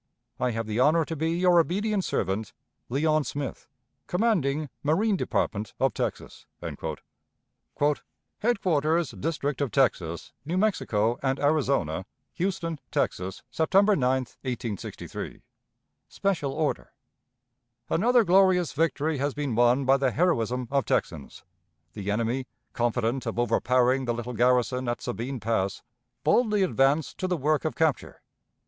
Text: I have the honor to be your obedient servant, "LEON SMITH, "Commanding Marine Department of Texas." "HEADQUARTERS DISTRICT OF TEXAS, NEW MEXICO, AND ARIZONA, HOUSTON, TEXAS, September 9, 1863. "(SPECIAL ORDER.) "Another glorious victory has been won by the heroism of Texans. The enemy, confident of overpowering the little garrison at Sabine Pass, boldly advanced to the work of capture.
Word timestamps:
I 0.39 0.49
have 0.49 0.65
the 0.65 0.79
honor 0.79 1.05
to 1.05 1.15
be 1.15 1.29
your 1.29 1.59
obedient 1.59 2.03
servant, 2.03 2.53
"LEON 2.89 3.23
SMITH, 3.23 3.67
"Commanding 4.07 4.67
Marine 4.81 5.15
Department 5.15 5.75
of 5.79 5.93
Texas." 5.93 6.47
"HEADQUARTERS 6.59 9.11
DISTRICT 9.11 9.61
OF 9.61 9.69
TEXAS, 9.69 10.33
NEW 10.43 10.57
MEXICO, 10.57 11.19
AND 11.21 11.39
ARIZONA, 11.39 12.07
HOUSTON, 12.35 12.79
TEXAS, 12.89 13.43
September 13.51 13.95
9, 13.95 14.21
1863. 14.41 15.43
"(SPECIAL 16.09 16.51
ORDER.) 16.51 16.93
"Another 17.87 18.23
glorious 18.23 18.73
victory 18.73 19.19
has 19.19 19.35
been 19.35 19.53
won 19.53 19.85
by 19.85 19.97
the 19.97 20.09
heroism 20.09 20.67
of 20.71 20.83
Texans. 20.85 21.43
The 21.93 22.09
enemy, 22.09 22.47
confident 22.73 23.27
of 23.27 23.37
overpowering 23.37 24.05
the 24.05 24.15
little 24.15 24.33
garrison 24.33 24.89
at 24.89 24.99
Sabine 25.03 25.39
Pass, 25.39 25.83
boldly 26.23 26.63
advanced 26.63 27.19
to 27.19 27.27
the 27.27 27.37
work 27.37 27.65
of 27.65 27.75
capture. 27.75 28.23